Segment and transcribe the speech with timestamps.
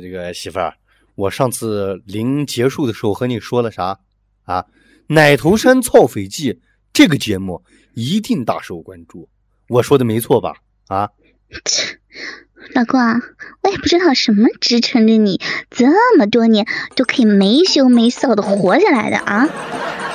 [0.00, 0.74] 这个媳妇儿，
[1.14, 3.98] 我上次临结束的时候和你说了啥
[4.44, 4.64] 啊？
[5.08, 6.60] 奶头山操匪记
[6.92, 7.62] 这个节目
[7.94, 9.28] 一定大受关注，
[9.68, 10.54] 我说的没错吧？
[10.88, 11.10] 啊？
[11.66, 11.98] 切，
[12.74, 12.98] 老公，
[13.62, 15.38] 我也不知道什么支撑着你
[15.68, 16.66] 这么多年
[16.96, 19.46] 都可以没羞没臊的活下来的啊？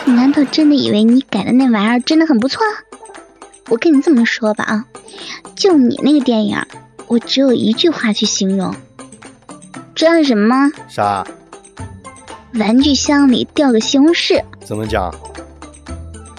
[0.05, 2.63] 你难道真的以为你改的那玩意儿真的很不错？
[3.69, 4.85] 我跟你这么说吧啊，
[5.55, 6.57] 就你那个电影，
[7.07, 8.73] 我只有一句话去形容，
[9.97, 10.71] 知道是什么吗？
[10.87, 11.25] 啥？
[12.53, 14.39] 玩具箱里掉个西红柿。
[14.63, 15.11] 怎么讲？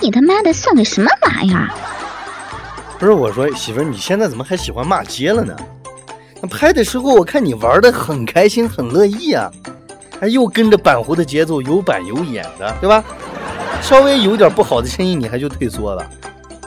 [0.01, 1.69] 你他妈的算个什么玩意儿？
[3.01, 5.57] 不是我说，媳妇儿，你现在怎么还喜欢骂街了呢？
[6.41, 9.51] 那拍的时候我看你玩的很开心，很乐意啊，
[10.21, 13.03] 还又跟着板胡的节奏有板有眼的，对吧？
[13.83, 16.09] 稍微有点不好的声音，你还就退缩了。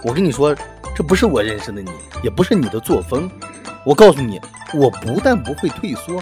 [0.03, 0.53] 我跟你说，
[0.93, 1.89] 这不是我认识的你，
[2.21, 3.31] 也不是你的作风。
[3.85, 4.41] 我告诉你，
[4.73, 6.21] 我不但不会退缩，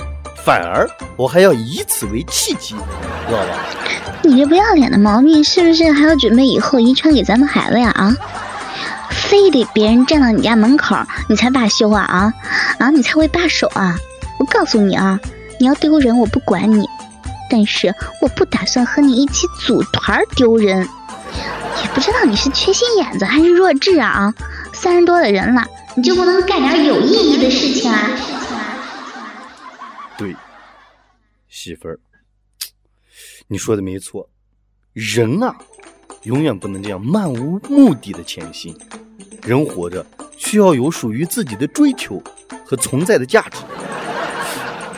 [0.49, 2.73] 反而我还要以此为契机，
[3.27, 3.59] 知道吧？
[4.23, 7.91] 你这不要脸的毛病，是不是还要准备以后遗传给咱们孩子呀？
[7.91, 8.17] 啊，
[9.11, 10.95] 非得别人站到你家门口
[11.27, 12.01] 你才罢休啊？
[12.01, 12.33] 啊
[12.79, 13.95] 啊，你才会罢手啊？
[14.39, 15.19] 我告诉你啊，
[15.59, 16.89] 你要丢人我不管你，
[17.47, 20.79] 但是我不打算和你一起组团丢人。
[20.79, 24.33] 也不知道你是缺心眼子还是弱智啊啊！
[24.73, 25.63] 三十多的人了，
[25.93, 28.09] 你就不能干点有意义的事情啊？
[30.17, 30.35] 对，
[31.61, 31.99] 媳妇儿，
[33.49, 34.29] 你说的没错，
[34.93, 35.53] 人啊，
[36.23, 38.73] 永远不能这样漫无目的的前行。
[39.43, 40.05] 人活着
[40.37, 42.23] 需要有属于自己的追求
[42.65, 43.57] 和存在的价值。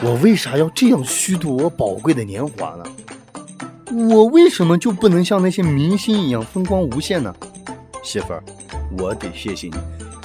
[0.03, 2.85] 我为啥要这样虚度我宝贵的年华呢？
[3.91, 7.35] 我为什么就不能像那些明星一样风光无限呢？
[8.03, 8.43] 媳妇儿，
[8.99, 9.73] 我得谢谢你，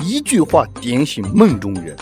[0.07, 1.97] 一句话点醒梦中人。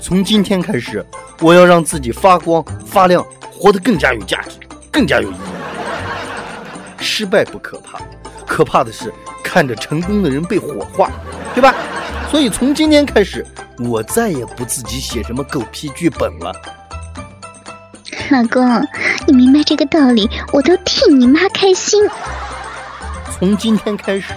[0.00, 1.06] 从今天开始，
[1.40, 3.24] 我要让自己发光发亮，
[3.60, 4.58] 活得更加有价值，
[4.90, 6.98] 更加有意义。
[6.98, 8.00] 失败不可怕，
[8.46, 9.12] 可怕的是
[9.44, 11.10] 看着成功的人被火化，
[11.54, 11.74] 对吧？
[12.30, 13.46] 所以从今天开始，
[13.78, 16.54] 我再也不自己写什么狗屁剧本了。
[18.30, 18.64] 老公，
[19.26, 22.02] 你明白这个道理，我都替你妈开心。
[23.38, 24.32] 从今天开始，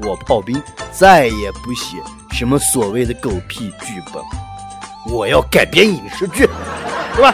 [0.00, 1.96] 我炮兵再也不写
[2.32, 4.20] 什么所谓的狗屁剧本，
[5.14, 6.44] 我要改编影视剧，
[7.14, 7.32] 对吧？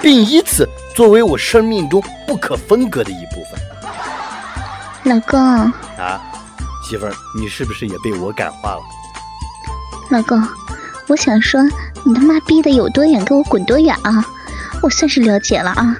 [0.00, 3.60] 并以此作为我生命中不可分割的一部分。
[5.04, 6.20] 老公啊，
[6.88, 8.80] 媳妇儿，你是不是也被我感化了？
[10.10, 10.42] 老公，
[11.06, 11.62] 我想说，
[12.04, 14.24] 你他妈逼得有多远，给我滚多远啊！
[14.82, 15.96] 我算是了解了啊，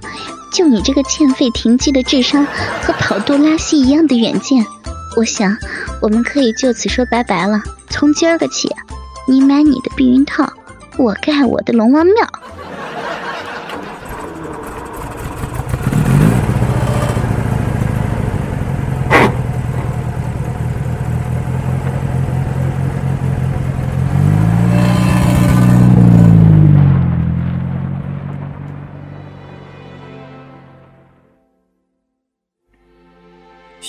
[0.53, 2.47] 就你这个欠费停机的智商
[2.82, 4.65] 和跑肚拉稀一样的远见，
[5.16, 5.56] 我想
[6.00, 7.60] 我们可以就此说拜拜了。
[7.91, 8.70] 从今儿个起，
[9.26, 10.48] 你买你的避孕套，
[10.97, 12.26] 我盖我的龙王庙。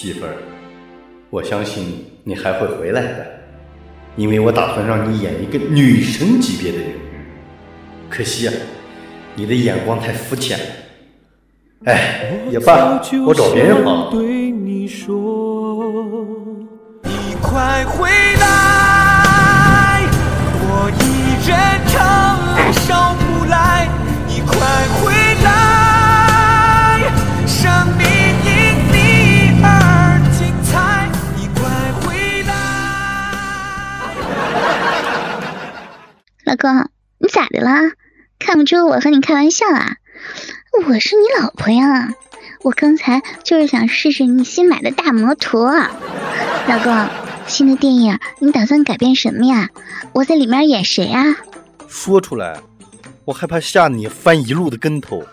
[0.01, 0.31] 媳妇儿，
[1.29, 3.25] 我相信你还会回来的，
[4.15, 6.93] 因为我打算让你演一个女神级别的人物。
[8.09, 8.53] 可惜啊，
[9.35, 10.65] 你的眼光太肤浅了。
[11.83, 14.17] 哎，也罢，我找别人好了。
[14.21, 14.87] 你
[17.41, 18.09] 快回
[18.39, 20.05] 来，
[20.61, 21.03] 我一
[21.45, 21.51] 人
[21.87, 21.99] 承
[36.59, 36.89] 老公，
[37.19, 37.93] 你咋的啦？
[38.37, 39.95] 看不出我和你开玩笑啊？
[40.85, 42.09] 我是你老婆呀！
[42.63, 45.73] 我刚才就是想试试你新买的大摩托。
[46.67, 47.07] 老公，
[47.47, 49.69] 新的电影你打算改编什么呀？
[50.11, 51.23] 我在里面演谁啊？
[51.87, 52.59] 说出来，
[53.23, 55.23] 我害怕吓你翻一路的跟头。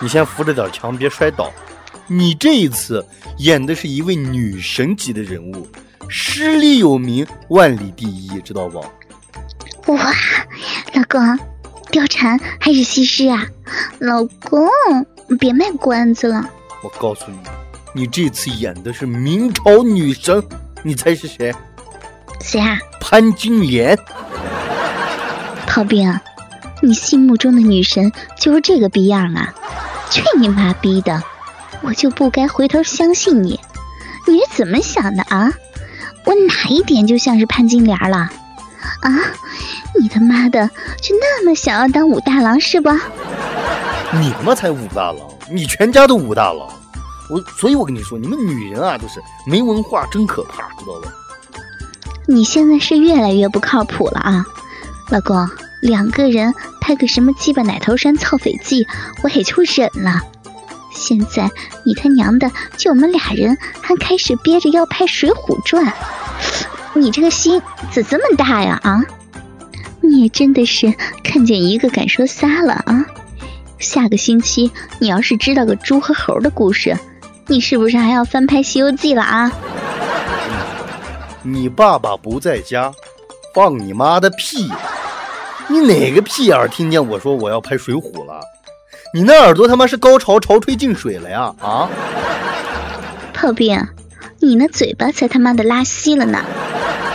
[0.00, 1.52] 你先扶着点墙，别摔倒。
[2.08, 3.06] 你这一次
[3.38, 5.68] 演的是一位女神级的人物，
[6.08, 8.84] 诗里有名，万里第一，知道不？
[9.92, 10.12] 哇，
[11.16, 11.38] 老公，
[11.92, 13.46] 貂蝉还是西施啊？
[14.00, 14.68] 老公，
[15.38, 16.46] 别卖关子了。
[16.82, 17.38] 我告诉你，
[17.94, 20.42] 你这次演的是明朝女神，
[20.82, 21.54] 你猜是谁？
[22.42, 22.78] 谁啊？
[23.00, 23.98] 潘金莲。
[25.66, 26.20] 炮兵，
[26.82, 29.54] 你心目中的女神就是这个逼样啊？
[30.10, 31.22] 去你妈逼的！
[31.80, 33.58] 我就不该回头相信你。
[34.26, 35.50] 你是怎么想的啊？
[36.26, 38.18] 我哪一点就像是潘金莲了？
[39.00, 39.10] 啊！
[40.00, 40.68] 你他妈的
[41.00, 42.92] 就那么想要当武大郎是吧？
[44.12, 45.18] 你他妈才武大郎，
[45.50, 46.68] 你全家都武大郎。
[47.28, 51.12] 我，所以我跟你说，你们女人啊，都是没文化，真可怕，知道吧？
[52.26, 54.46] 你现在是越来越不靠谱了啊，
[55.10, 55.48] 老公，
[55.80, 58.86] 两个人拍个什么鸡巴奶头山造匪记，
[59.22, 60.22] 我也就忍了。
[60.92, 61.50] 现在
[61.84, 65.84] 你他娘的，就我们俩人，还开始憋着要拍《水浒传》，
[66.94, 67.60] 你这个心
[67.92, 68.80] 怎这么大呀？
[68.82, 69.02] 啊，
[70.16, 73.04] 你也真的是看见一个敢说仨了啊！
[73.78, 76.98] 下个星期你要是知道个猪和猴的故事，
[77.48, 79.52] 你是不是还要翻拍《西游记》了啊？
[81.42, 82.90] 你爸爸不在家，
[83.54, 84.70] 放你妈的屁！
[85.68, 88.40] 你哪个屁眼听见我说我要拍《水浒》了？
[89.12, 91.54] 你那耳朵他妈是高潮潮吹进水了呀？
[91.60, 91.90] 啊！
[93.34, 93.86] 炮兵，
[94.40, 96.42] 你那嘴巴才他妈的拉稀了呢！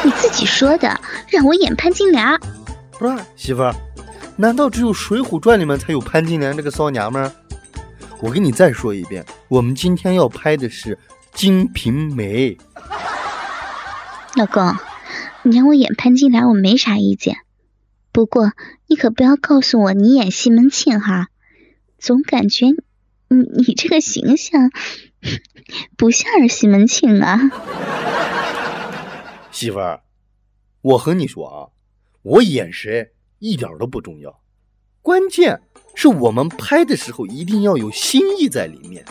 [0.03, 2.39] 你自己说的，让我演潘金莲。
[3.36, 3.75] 媳妇儿，
[4.38, 7.31] 难道只有《水浒传》里面才有潘金莲这个骚娘们儿？
[8.21, 10.95] 我给你再说一遍，我们今天要拍的是
[11.33, 12.51] 《金瓶梅》。
[14.36, 14.75] 老公，
[15.44, 17.38] 你让我演潘金莲，我没啥意见。
[18.12, 18.53] 不过
[18.88, 21.27] 你可不要告诉我你演西门庆哈。
[21.98, 22.68] 总感觉
[23.27, 24.71] 你你这个形象
[25.98, 27.39] 不像是西门庆啊，
[29.51, 30.01] 媳妇儿，
[30.81, 31.69] 我和你说啊，
[32.23, 34.39] 我演谁一点都不重要，
[35.01, 35.62] 关键
[35.95, 39.03] 是我们拍的时候一定要有新意在里面，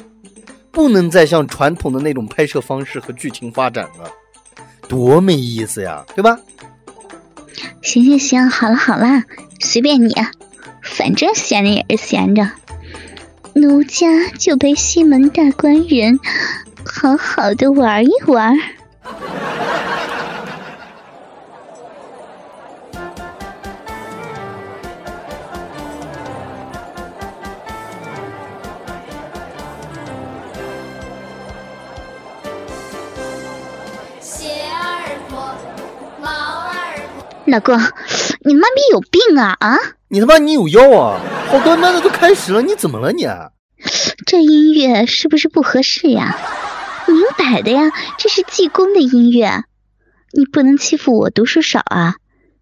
[0.70, 4.10] 不能再像传统的那种拍摄方式和剧情发展了，
[4.88, 6.38] 多没意思呀，对吧？
[7.82, 9.24] 行行行，好了好了，
[9.58, 10.14] 随便你，
[10.82, 12.48] 反正闲着也是闲着。
[13.54, 16.20] 奴家就陪西门大官人
[16.84, 18.56] 好好的玩一玩。
[37.50, 37.76] 老公，
[38.44, 39.76] 你妈逼有病啊啊！
[40.08, 41.20] 你他妈你有药啊！
[41.48, 43.26] 好端端的都开始了，你怎么了你？
[44.24, 46.38] 这音乐是不是不合适呀？
[47.08, 49.64] 明摆的呀，这是济公的音乐，
[50.32, 52.14] 你不能欺负我读书少啊！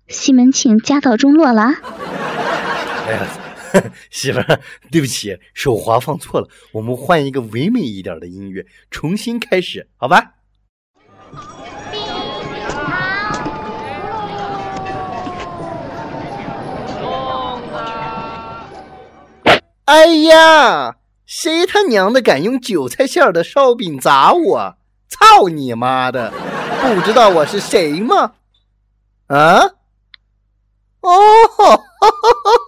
[0.08, 1.74] 西门庆家道中落了。
[3.06, 3.26] 哎呀，
[4.10, 10.32] 媳妇儿，对不起，手滑放错了，我们换一个唯美一点的音乐，重新开始，好吧？
[19.88, 24.76] 哎呀，谁他娘的敢用韭菜馅的烧饼砸我？
[25.08, 26.30] 操你妈的！
[26.94, 28.34] 不知道我是谁吗？
[29.28, 29.62] 啊？
[31.00, 31.10] 哦，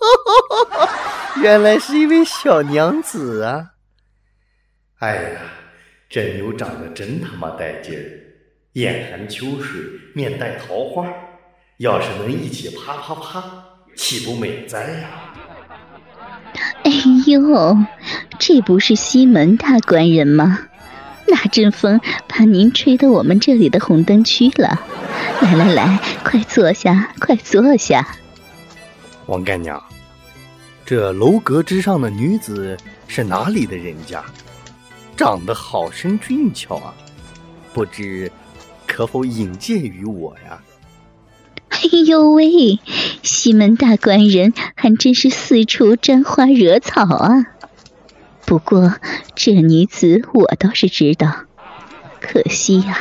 [1.43, 3.73] 原来是一位小娘子啊！
[5.01, 5.41] 哎呀，
[6.09, 8.01] 这妞长得真他妈带劲儿，
[8.73, 9.79] 眼含秋水，
[10.15, 11.07] 面带桃花，
[11.77, 13.45] 要是能一起啪啪啪，
[13.95, 15.35] 岂不美哉呀？
[17.31, 17.79] 呦，
[18.39, 20.59] 这不是西门大官人吗？
[21.27, 24.81] 那阵风把您吹到我们这里的红灯区了。
[25.41, 28.17] 来来来，快坐下，快坐下。
[29.27, 29.81] 王干娘，
[30.85, 34.23] 这楼阁之上的女子是哪里的人家？
[35.17, 36.93] 长得好生俊俏啊，
[37.73, 38.31] 不知
[38.87, 40.59] 可否引荐于我呀？
[41.83, 42.79] 哎呦喂，
[43.23, 47.47] 西门大官人还真是四处沾花惹草啊！
[48.45, 48.97] 不过
[49.35, 51.47] 这女子我倒是知道，
[52.21, 52.99] 可惜呀，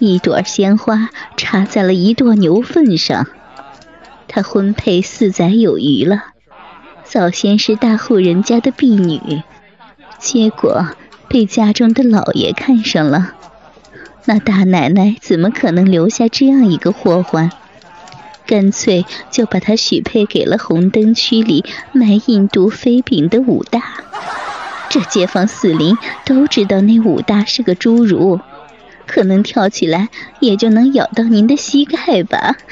[0.00, 3.28] 一朵鲜花插在了一垛牛粪上。
[4.26, 6.24] 她婚配四载有余了，
[7.04, 9.42] 早先是大户人家的婢女，
[10.18, 10.88] 结果
[11.28, 13.34] 被家中的老爷看上了。
[14.24, 17.52] 那大奶奶怎么可能留下这样一个祸患？
[18.46, 24.04] 干脆就把他许配给了红灯区里卖印度飞饼的武大。
[24.88, 28.40] 这街坊四邻都知道那武大是个侏儒，
[29.06, 30.08] 可能跳起来
[30.40, 32.56] 也就能咬到您的膝盖吧。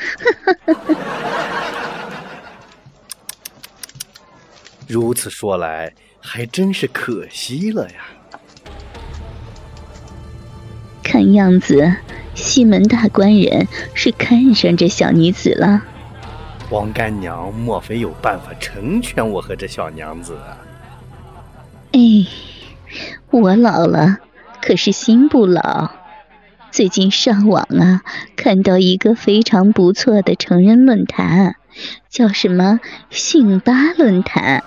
[4.86, 8.13] 如此说来，还真是可惜了呀。
[11.04, 11.94] 看样子。
[12.34, 15.82] 西门大官人是看上这小女子了。
[16.70, 20.36] 王干娘，莫非有办法成全我和这小娘子？
[21.92, 22.00] 哎，
[23.30, 24.18] 我老了，
[24.60, 25.90] 可是心不老。
[26.72, 28.02] 最近上网啊，
[28.34, 31.54] 看到一个非常不错的成人论坛，
[32.10, 32.80] 叫什么
[33.10, 34.64] “性吧论坛”，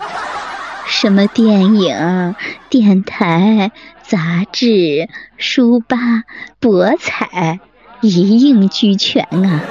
[0.87, 2.35] 什么电影、
[2.69, 3.73] 电台、
[4.07, 5.97] 杂志、书吧、
[6.61, 7.59] 博彩，
[7.99, 9.61] 一应俱全啊！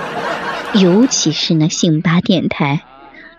[0.75, 2.83] 尤其是那信吧电台，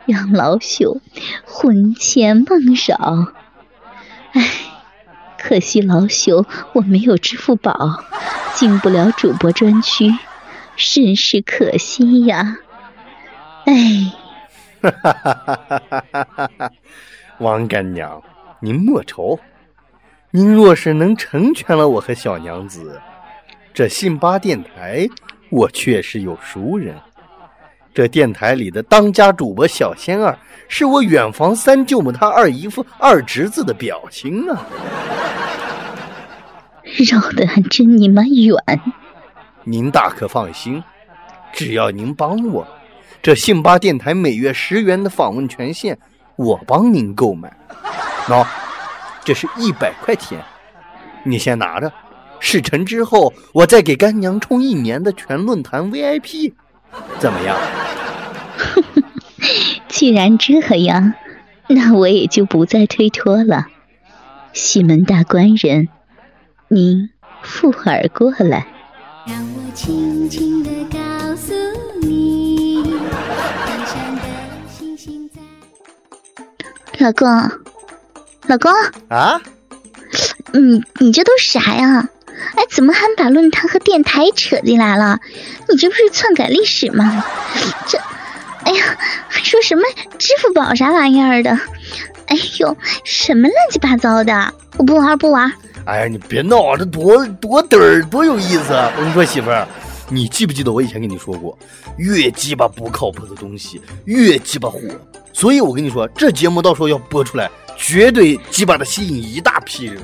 [0.07, 0.99] 让老朽
[1.45, 3.27] 魂牵梦绕。
[4.31, 4.49] 唉，
[5.37, 8.03] 可惜老朽我没有支付宝，
[8.55, 10.11] 进不了主播专区，
[10.75, 12.57] 甚是可惜呀！
[13.65, 14.13] 唉。
[14.81, 15.13] 哈哈
[16.09, 16.71] 哈哈！
[17.37, 18.23] 王干娘，
[18.61, 19.39] 您莫愁，
[20.31, 22.99] 您若是能成全了我和小娘子，
[23.73, 25.07] 这信八电台
[25.49, 26.93] 我确实有熟人。
[27.93, 34.65] 这电台里的当家主播小仙儿，是我远房三舅母他二姨夫二侄子的表亲啊。
[36.83, 38.81] 绕得还真你妈远！
[39.63, 40.83] 您大可放心，
[41.53, 42.67] 只要您帮我。
[43.21, 45.97] 这信八电台每月十元的访问权限，
[46.35, 47.51] 我帮您购买。
[48.27, 48.45] 喏，
[49.27, 50.41] 这是一百块钱，
[51.25, 51.91] 你先拿着。
[52.39, 56.53] 事成之后，我再给干娘充一年的全论坛 VIP，
[57.19, 57.57] 怎么样？
[59.89, 61.13] 既然这样，
[61.67, 63.67] 那我也就不再推脱了。
[64.53, 65.89] 西门大官人，
[66.69, 67.09] 您
[67.41, 68.65] 附耳过来。
[69.25, 71.53] 让我轻轻地告诉
[72.01, 72.81] 你。
[73.85, 74.21] 山的
[74.69, 75.41] 星星在
[76.99, 77.27] 老公，
[78.47, 78.71] 老公
[79.09, 79.41] 啊，
[80.53, 82.09] 你你这都啥呀？
[82.55, 85.19] 哎，怎么还把论坛和电台扯进来了？
[85.67, 87.25] 你这不是篡改历史吗？
[87.87, 87.97] 这，
[88.63, 89.81] 哎呀，还说什么
[90.17, 91.51] 支付宝啥玩意儿的？
[92.27, 94.53] 哎呦，什么乱七八糟的！
[94.77, 95.51] 我不玩不玩。
[95.85, 98.73] 哎呀，你别闹，这多多嘚儿，多有意思！
[98.73, 99.67] 我跟你说，媳妇儿。
[100.09, 101.57] 你记不记得我以前跟你说过，
[101.97, 104.79] 越鸡巴不靠谱的东西越鸡巴火，
[105.33, 110.01] 所以我跟你说，这节目到时候要播出来，绝对鸡巴的吸引一大批人。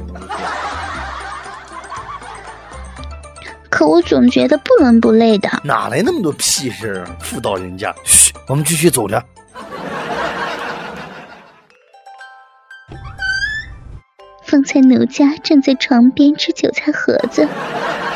[3.70, 7.18] 可我总觉得不伦不类的，哪来那么多屁事啊？
[7.20, 9.22] 妇道人家，嘘，我们继续走着。
[14.44, 17.48] 方才奴家正在床边吃韭菜盒子。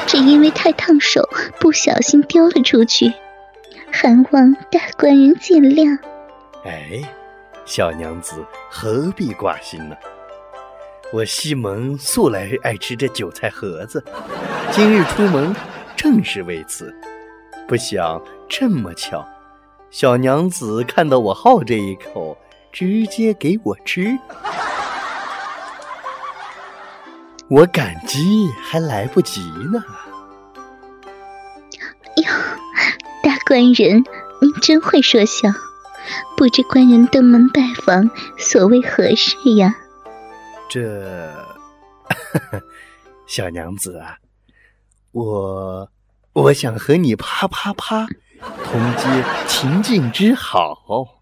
[0.06, 1.28] 只因为太烫手，
[1.60, 3.12] 不小心丢了出去，
[3.92, 5.98] 还望大官人见谅。
[6.64, 7.02] 哎，
[7.68, 9.96] 小娘子何必挂心呢？
[11.12, 14.02] 我西门素来爱吃这韭菜盒子，
[14.72, 15.54] 今日出门
[15.98, 16.96] 正是为此。
[17.68, 19.28] 不想这么巧，
[19.92, 22.38] 小娘子看到我好这一口，
[22.72, 24.18] 直接给我吃。
[27.50, 29.42] 我感激还来不及
[29.74, 29.84] 呢。
[32.16, 32.32] 哟，
[33.22, 34.06] 大官人，
[34.42, 35.50] 您真会说笑。
[36.36, 39.76] 不知官人登门拜访，所谓何事呀？
[40.70, 41.34] 这，
[43.28, 44.18] 小娘子啊，
[45.12, 45.92] 我
[46.34, 48.08] 我想和你啪啪啪，
[48.64, 51.22] 同结秦晋之好。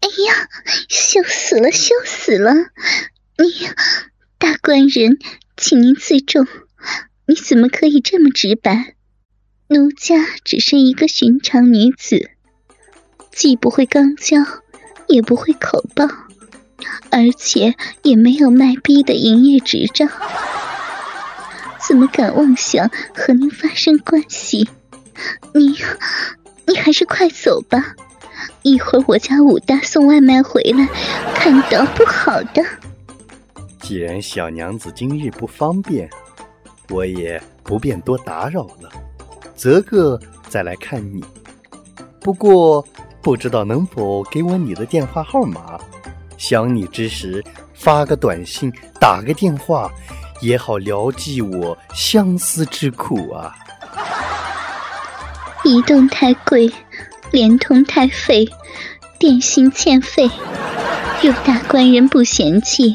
[0.00, 0.48] 哎呀，
[0.88, 2.52] 羞死了，羞死了！
[3.38, 3.68] 你。
[4.36, 5.18] 大官人，
[5.56, 6.46] 请您自重。
[7.26, 8.94] 你怎么可以这么直白？
[9.68, 12.30] 奴家只是一个寻常女子，
[13.34, 14.38] 既不会刚交，
[15.08, 16.06] 也不会口爆，
[17.10, 20.06] 而且也没有卖逼的营业执照，
[21.86, 24.68] 怎么敢妄想和您发生关系？
[25.52, 25.76] 你，
[26.66, 27.96] 你还是快走吧，
[28.62, 30.86] 一会儿我家武大送外卖回来，
[31.34, 32.64] 看到不好的。
[33.80, 36.08] 既然小娘子今日不方便，
[36.88, 38.88] 我也不便多打扰了，
[39.56, 41.22] 择个再来看你。
[42.20, 42.86] 不过
[43.24, 45.78] 不知道能否给我你的电话号码，
[46.36, 49.90] 想你之时发个短信、打个电话，
[50.42, 53.54] 也好疗寄我相思之苦啊。
[55.64, 56.70] 移动太贵，
[57.30, 58.46] 联通太费，
[59.18, 60.30] 电信欠费。
[61.22, 62.94] 有大官人不嫌弃。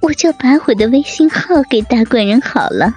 [0.00, 2.90] 我就把我的微信号给大官人好了。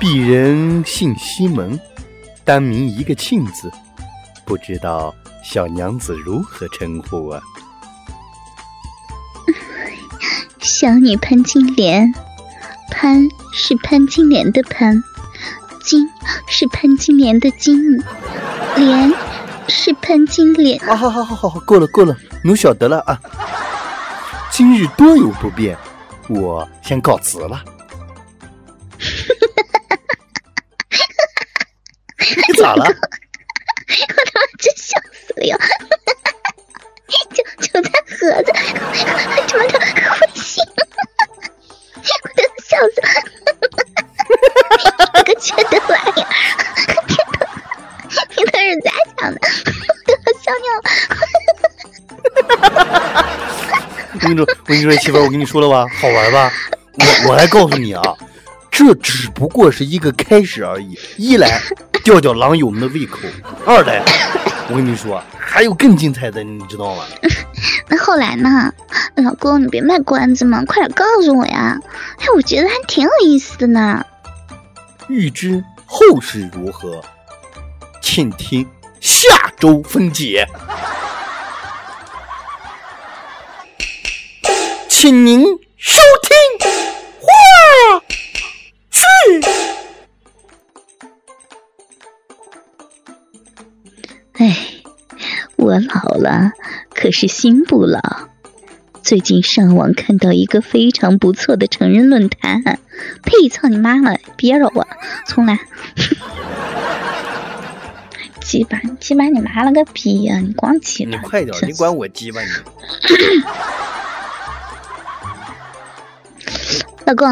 [0.00, 1.78] 鄙人姓西门，
[2.44, 3.70] 单名一个庆字，
[4.46, 5.12] 不知道
[5.42, 7.42] 小娘子如何称呼啊？
[10.60, 12.14] 小女潘金莲，
[12.90, 15.02] 潘是潘金莲的潘，
[15.82, 16.08] 金
[16.46, 17.98] 是潘金莲的金，
[18.76, 19.12] 莲
[19.68, 20.80] 是潘金莲。
[20.88, 23.20] 啊，好好好好，够了够了，奴晓得了啊。
[24.52, 25.76] 今日多有不便，
[26.28, 27.64] 我先告辞了。
[32.18, 32.84] 你咋了？
[45.26, 46.28] 个缺德玩意儿，
[48.36, 49.40] 你的是咋想的？
[50.06, 50.86] 我都要笑尿了！
[54.14, 56.52] 我跟你说，我跟你说，媳妇儿，我跟你说了吧，好玩吧？
[56.98, 58.02] 我我还告诉你啊，
[58.70, 60.98] 这只不过是一个开始而已。
[61.16, 61.60] 一来
[62.04, 63.18] 吊吊狼友们的胃口，
[63.66, 64.00] 二来
[64.68, 67.04] 我跟你说，还有更精彩的，你知道吗？
[67.88, 68.72] 那后来呢？
[69.16, 71.78] 老公，你别卖关子嘛，快点告诉我呀！
[72.18, 74.04] 哎，我觉得还挺有意思的呢。
[75.08, 77.02] 欲知后事如何，
[78.02, 78.68] 请听
[79.00, 80.46] 下周分解。
[84.88, 85.44] 请您
[85.76, 86.70] 收听
[87.20, 87.28] 话
[88.90, 89.00] 剧。
[94.34, 94.56] 哎，
[95.56, 96.50] 我老了，
[96.94, 98.00] 可是心不老。
[99.06, 102.80] 最近上网看到一个非常不错的成人论坛，
[103.22, 103.48] 呸！
[103.48, 104.84] 操你妈了，别惹我，
[105.28, 105.60] 重来。
[108.40, 110.40] 鸡巴，鸡巴你妈了个逼呀！
[110.40, 112.48] 你光鸡巴，你快点，你管我鸡巴你。
[117.06, 117.28] 老公，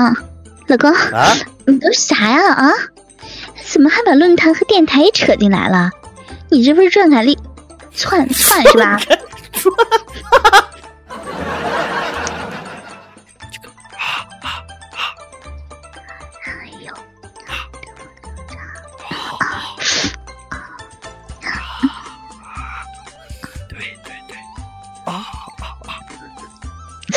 [0.69, 1.35] 老公，啊，
[1.67, 2.71] 你都啥呀啊？
[3.65, 5.91] 怎么还把论坛和电台也扯进来了？
[6.51, 7.37] 你这不是转感力
[7.93, 9.01] 窜窜是吧？
[9.11, 9.19] 哎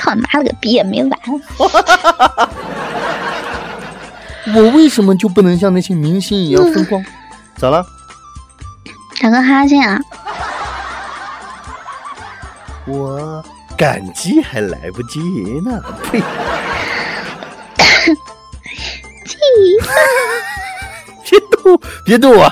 [0.08, 1.12] 操你妈了个逼，也没完！
[4.56, 7.04] 我为什么就不能像那些明星一样风光？
[7.58, 7.86] 咋了？
[9.20, 10.00] 打个哈欠啊！
[12.86, 13.44] 我
[13.78, 15.20] 感激还来不及
[15.66, 16.22] 呢，呸！
[19.26, 19.36] 气！
[21.30, 22.50] 别逗，别逗我！